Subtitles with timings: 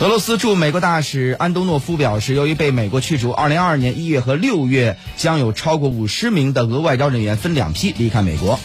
[0.00, 8.58] 俄罗斯驻美国大使安东诺夫表示，由于被美国驱逐，2022年1月和6月将有超过50名的俄外交人员分两批离开美国。